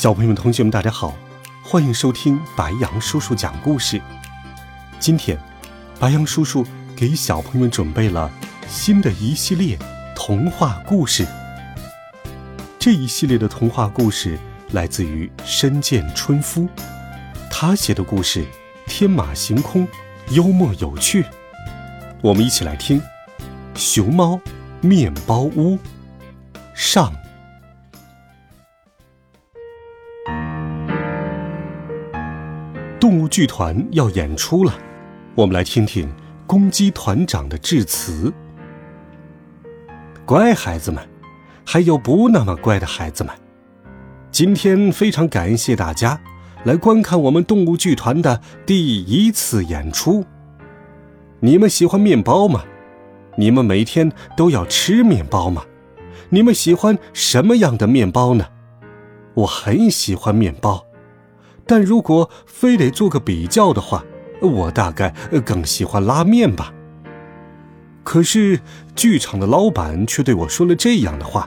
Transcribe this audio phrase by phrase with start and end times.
[0.00, 1.12] 小朋友们、同学们，大家好，
[1.60, 4.00] 欢迎收听白羊叔叔讲故事。
[5.00, 5.36] 今天，
[5.98, 8.30] 白羊叔叔给小朋友们准备了
[8.68, 9.76] 新的一系列
[10.14, 11.26] 童话故事。
[12.78, 14.38] 这一系列的童话故事
[14.70, 16.68] 来自于深见春夫，
[17.50, 18.46] 他写的故事
[18.86, 19.84] 天马行空、
[20.30, 21.26] 幽默有趣。
[22.20, 23.00] 我们一起来听
[23.74, 24.40] 《熊猫
[24.80, 25.74] 面包屋》
[26.72, 27.12] 上。
[33.08, 34.74] 动物剧团要演出了，
[35.34, 36.06] 我们来听听
[36.46, 38.30] 公鸡团长的致辞。
[40.26, 41.02] 乖孩子们，
[41.64, 43.34] 还有不那么乖的孩子们，
[44.30, 46.20] 今天非常感谢大家
[46.64, 50.26] 来观看我们动物剧团的第一次演出。
[51.40, 52.62] 你们喜欢面包吗？
[53.38, 55.64] 你们每天都要吃面包吗？
[56.28, 58.44] 你们喜欢什么样的面包呢？
[59.32, 60.84] 我很喜欢面包。
[61.68, 64.02] 但如果非得做个比较的话，
[64.40, 65.14] 我大概
[65.44, 66.72] 更喜欢拉面吧。
[68.02, 68.58] 可是
[68.96, 71.46] 剧场的老板却对我说了这样的话：“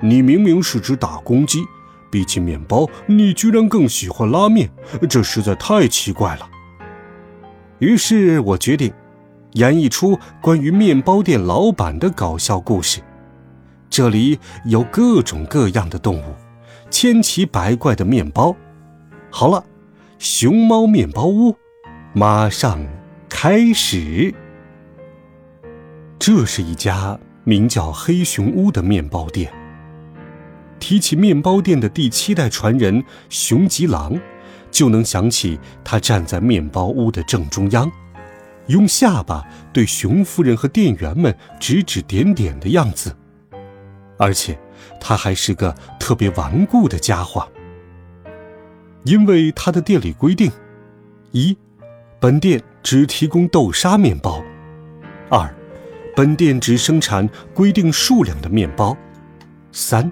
[0.00, 1.58] 你明明是只大公鸡，
[2.08, 4.70] 比起面包，你居然更喜欢拉面，
[5.10, 6.48] 这实在太奇怪了。”
[7.80, 8.92] 于是我决定
[9.54, 13.00] 演一出关于面包店老板的搞笑故事。
[13.90, 16.34] 这里有各种各样的动物，
[16.90, 18.54] 千奇百怪的面包。
[19.30, 19.64] 好了，
[20.18, 21.56] 熊猫面包屋
[22.14, 22.84] 马上
[23.28, 24.34] 开始。
[26.18, 29.52] 这是一家名叫黑熊屋的面包店。
[30.80, 34.18] 提起面包店的第七代传人熊吉郎，
[34.70, 37.90] 就能想起他站在面包屋的正中央，
[38.68, 43.14] 用下巴对熊夫人和店员们指指点点的样子。
[44.18, 44.58] 而且，
[45.00, 47.46] 他还是个特别顽固的家伙。
[49.06, 50.50] 因为他的店里规定：
[51.30, 51.56] 一，
[52.18, 54.42] 本店只提供豆沙面包；
[55.30, 55.48] 二，
[56.16, 58.96] 本店只生产规定数量的面包；
[59.70, 60.10] 三，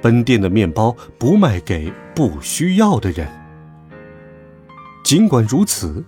[0.00, 3.28] 本店的面包不卖给不需要的人。
[5.04, 6.02] 尽管如此，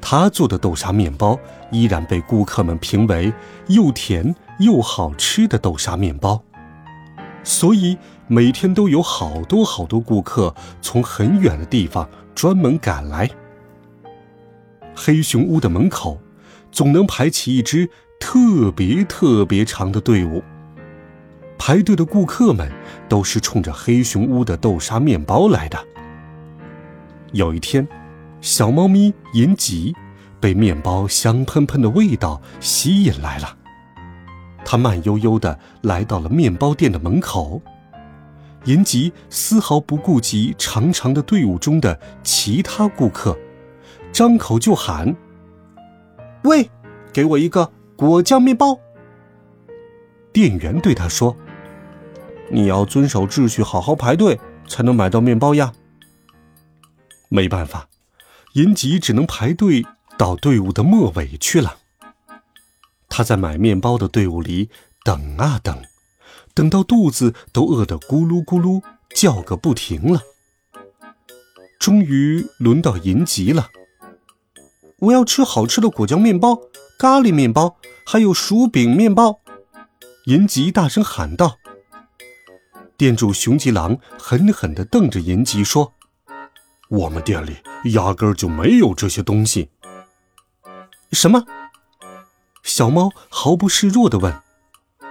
[0.00, 1.36] 他做的豆沙面包
[1.72, 3.32] 依然被顾客们评为
[3.66, 6.44] 又甜又好吃的豆沙面包。
[7.42, 7.96] 所以
[8.26, 13.28] 每天都有好多好多顾客从很远的地方专门赶来。
[14.94, 16.20] 黑熊屋的门口
[16.70, 20.42] 总能排起一支特别特别长的队伍。
[21.58, 22.70] 排队的顾客们
[23.08, 25.78] 都是冲着黑熊屋的豆沙面包来的。
[27.32, 27.86] 有一天，
[28.40, 29.94] 小猫咪银吉
[30.40, 33.56] 被面包香喷喷的味道吸引来了。
[34.70, 37.60] 他慢悠悠地来到了面包店的门口，
[38.66, 43.36] 银吉丝毫不顾及长长的队伍中的其他顾客，
[44.12, 45.16] 张口就喊
[46.46, 46.70] ：“喂，
[47.12, 48.78] 给我一个果酱面包。”
[50.32, 51.34] 店员对他说
[52.48, 54.38] ：“你要遵守秩序，好好排队，
[54.68, 55.72] 才能买到面包呀。”
[57.28, 57.88] 没办法，
[58.52, 59.84] 银吉只能排队
[60.16, 61.78] 到队伍的末尾去了。
[63.10, 64.70] 他在买面包的队伍里
[65.04, 65.82] 等啊等，
[66.54, 68.82] 等到肚子都饿得咕噜咕噜
[69.14, 70.22] 叫个不停了。
[71.78, 73.68] 终于轮到银吉了，
[75.00, 76.58] 我要吃好吃的果酱面包、
[76.98, 77.76] 咖喱面包，
[78.06, 79.40] 还有薯饼面包。
[80.26, 81.56] 银吉大声喊道。
[82.96, 85.94] 店主熊吉郎狠狠地瞪着银吉说
[86.90, 87.56] ：“我们店里
[87.92, 89.70] 压根儿就没有这些东西。”
[91.12, 91.42] 什么？
[92.62, 94.42] 小猫毫不示弱地问：“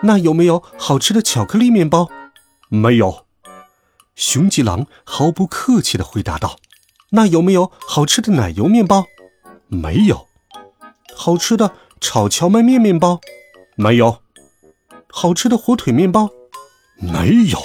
[0.03, 2.09] 那有没有好吃的巧克力面包
[2.69, 3.25] ？”“没有。”
[4.15, 6.57] 熊吉狼毫不客气地回答道。
[7.11, 9.05] “那有没有好吃的奶油面包
[9.67, 10.27] ？”“没有。
[11.15, 13.19] ”“好吃的炒荞麦面面包
[13.75, 14.21] ？”“没有。
[15.09, 16.29] ”“好吃的火腿面包
[17.01, 17.59] ？”“没有。”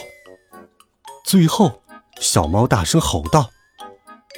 [1.24, 1.82] 最后，
[2.20, 3.50] 小猫大声吼道：“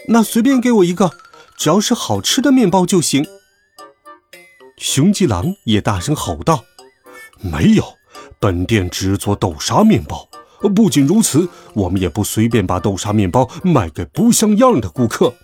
[0.08, 1.10] 那随便给我一个，
[1.56, 3.26] 只要是好吃的面包就行。”
[4.76, 6.64] 熊吉郎也大声吼道
[7.40, 7.94] ：“没有，
[8.38, 10.28] 本店只做豆沙面包，
[10.74, 15.34] 不仅如此，我们也不随便把豆沙面包卖给不像样的顾客。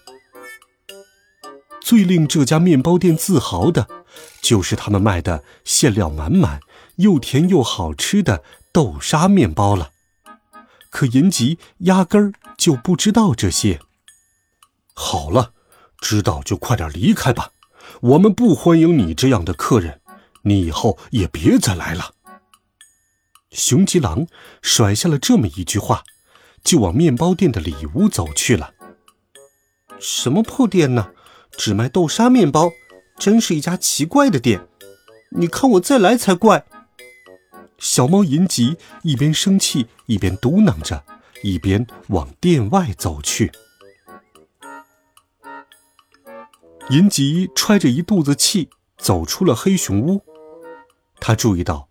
[1.81, 3.89] 最令这家面包店自豪的，
[4.43, 6.61] 就是他们卖的馅料满满、
[6.97, 9.91] 又甜又好吃的豆沙面包了。
[10.91, 13.81] 可银吉压根儿就不知道这些。
[14.93, 15.53] 好了，
[15.99, 17.51] 知道就快点离开吧，
[18.01, 20.01] 我们不欢迎你这样的客人，
[20.43, 22.15] 你以后也别再来了。
[23.51, 24.27] 熊吉郎
[24.63, 26.05] 甩下了这么一句话，
[26.65, 28.73] 就往面包店的里屋走去了。
[30.01, 31.11] 什么破店呢？
[31.57, 32.73] 只卖豆沙面包，
[33.19, 34.67] 真是一家奇怪的店。
[35.33, 36.65] 你看我再来才怪！
[37.79, 41.05] 小猫银吉一边生气一边嘟囔着，
[41.43, 43.53] 一边往店外走去。
[46.93, 48.69] 银吉揣着一肚子气
[48.99, 50.21] 走出了黑熊屋，
[51.21, 51.89] 他注意到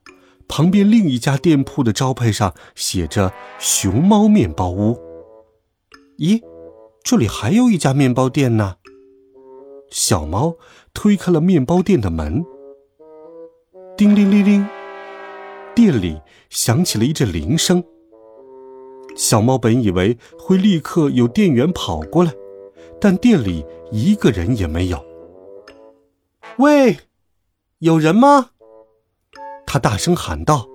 [0.47, 4.95] 旁边另一家店铺的招牌上写着“熊猫面包屋”。
[6.21, 6.39] 咦，
[7.03, 8.75] 这里还有一家面包店呢！
[9.89, 10.55] 小猫
[10.93, 12.45] 推开了面包店的门，
[13.97, 14.67] 叮铃铃铃，
[15.73, 16.21] 店里
[16.51, 17.83] 响起了一阵铃声。
[19.15, 22.31] 小猫本以为会立刻有店员跑过来，
[22.99, 25.05] 但店里一个人也没有。
[26.57, 26.97] 喂，
[27.79, 28.51] 有人吗？
[29.67, 30.67] 他大声喊道：“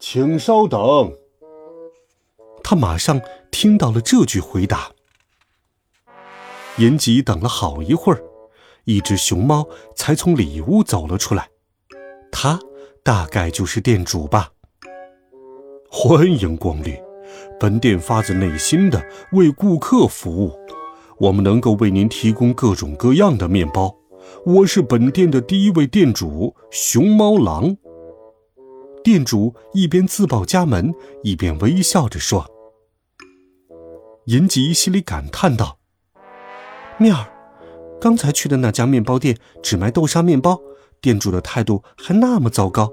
[0.00, 1.12] 请稍等。”
[2.64, 3.20] 他马上
[3.50, 4.90] 听到了这句回答。
[6.78, 8.24] 银吉等了好一会儿，
[8.84, 11.50] 一只熊猫才从里屋走了出来。
[12.32, 12.58] 他
[13.02, 14.52] 大概就是店主吧。
[15.90, 16.96] 欢迎光临，
[17.60, 20.58] 本店发自内心的为顾客服务。
[21.18, 23.94] 我们能够为您提供各种各样的面包。
[24.44, 27.76] 我是本店的第一位店主熊猫狼。
[29.02, 32.46] 店主一边自报家门，一边微笑着说。
[34.26, 35.78] 银吉心里感叹道。
[36.96, 37.26] 面儿，
[38.00, 40.58] 刚才去的那家面包店只卖豆沙面包，
[41.00, 42.92] 店主的态度还那么糟糕。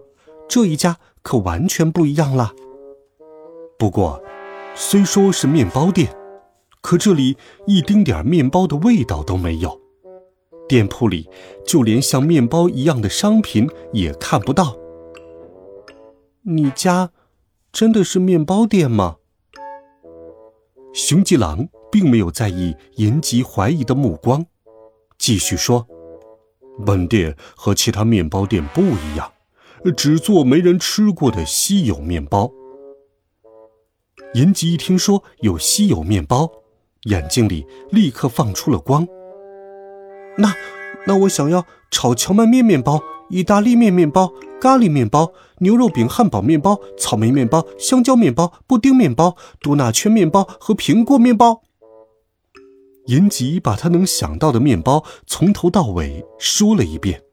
[0.49, 2.51] 这一家可完全不一样了。
[3.79, 4.21] 不过，
[4.75, 6.13] 虽说是面包店，
[6.81, 7.37] 可这里
[7.67, 9.79] 一丁点面包的味道都没有。
[10.67, 11.29] 店铺里
[11.65, 14.77] 就连像面包一样的商品也看不到。
[16.43, 17.11] 你家
[17.71, 19.17] 真的是面包店吗？
[20.93, 21.69] 雄吉郎。
[21.91, 24.45] 并没有在意银吉怀疑的目光，
[25.17, 25.85] 继续说
[26.85, 29.33] ：“本店和其他面包店不一样，
[29.97, 32.49] 只做没人吃过的稀有面包。”
[34.35, 36.49] 银吉一听说有稀有面包，
[37.03, 39.07] 眼睛里立刻放出了光。
[40.37, 40.53] 那，
[41.07, 44.31] 那我想要炒荞麦面面包、意大利面面包。
[44.61, 51.63] 咖喱面包、牛肉饼、汉堡面包、草莓面包、香蕉面包、布丁面包、多纳圈面包和苹果面包。
[53.07, 57.23] 银吉把他能想到的面包从头到尾说了一遍。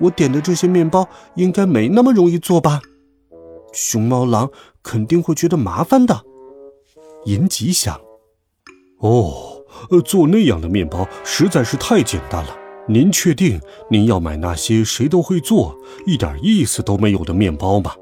[0.00, 2.82] 我点的这些面包应该没那么容易做吧？
[3.72, 4.50] 熊猫狼
[4.82, 6.22] 肯定会觉得麻烦的。
[7.26, 8.00] 银吉想。
[9.00, 9.64] 哦，
[10.04, 12.56] 做那样的面包实在是太简单了。
[12.86, 13.60] 您确定
[13.90, 17.94] 您要买那些谁都会做、一点意思都没有的面包吗？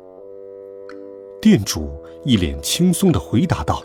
[1.41, 3.83] 店主一脸轻松地回答道。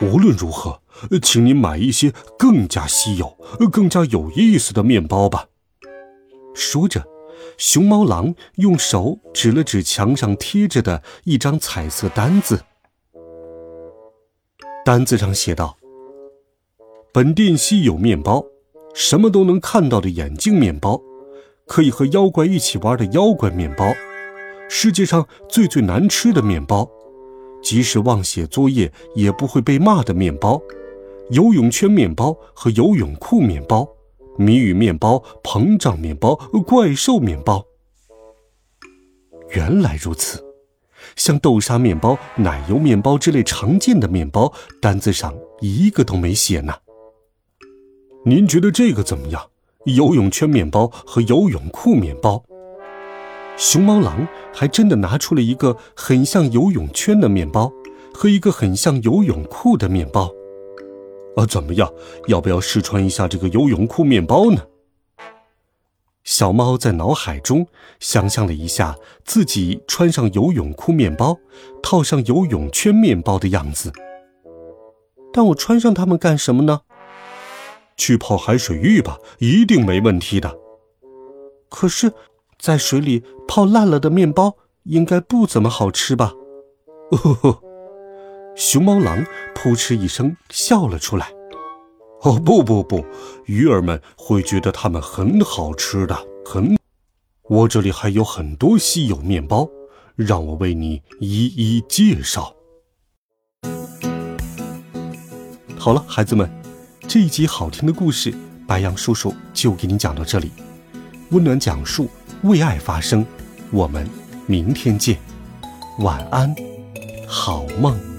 [0.00, 0.80] 无论如何，
[1.22, 3.36] 请您买一些更加稀有、
[3.72, 5.46] 更加有意思的面包吧。
[6.54, 7.02] 说着，
[7.56, 12.62] 熊猫狼用手指了指墙上贴着的一张彩色单子，
[14.86, 15.76] 单子上写道
[17.12, 18.46] ：“本店稀有面包，
[18.94, 21.02] 什么都能看到的眼镜面包，
[21.66, 23.84] 可以和妖怪一起玩的妖怪面包，
[24.68, 26.88] 世界上最最难吃的面包。”
[27.60, 30.62] 即使忘写作业也不会被骂的面包，
[31.30, 33.88] 游泳圈面包和游泳裤面包，
[34.38, 37.66] 谜语面包、膨胀面包、怪兽面包。
[39.50, 40.40] 原来如此，
[41.16, 46.74] 像豆沙面包、奶油面包之类常见的面包，单子上一个都没写呢。
[48.24, 49.42] 您觉得这个怎么样？
[49.84, 52.42] 游泳圈面包和游泳裤面包。
[53.56, 57.72] 熊猫狼还真的拿出了一个很像游泳圈的面包
[58.12, 60.30] 和一个很像游泳裤的面包，
[61.36, 61.90] 啊，怎么样？
[62.26, 64.60] 要不要试穿一下这个游泳裤面包呢？
[66.26, 67.68] 小猫在脑海中
[68.00, 71.38] 想象了一下自己穿上游泳裤面包，
[71.80, 73.92] 套上游泳圈面包的样子。
[75.32, 76.80] 但我穿上它们干什么呢？
[77.96, 80.58] 去泡海水浴吧，一定没问题的。
[81.70, 82.12] 可是。
[82.58, 86.32] 在水里泡烂了的面包应该不怎么好吃吧？
[87.10, 87.62] 哦吼！
[88.56, 91.35] 熊猫狼扑哧一声笑了出来。
[92.22, 93.04] 哦不不不，
[93.44, 96.76] 鱼儿们会觉得它们很好吃的，很。
[97.48, 99.68] 我这里还有很多稀有面包，
[100.16, 102.52] 让我为你一一介绍。
[105.78, 106.50] 好了，孩子们，
[107.06, 108.34] 这一集好听的故事，
[108.66, 110.50] 白羊叔叔就给你讲到这里。
[111.30, 112.08] 温暖讲述，
[112.42, 113.24] 为爱发声，
[113.70, 114.08] 我们
[114.46, 115.16] 明天见，
[116.00, 116.52] 晚安，
[117.28, 118.15] 好梦。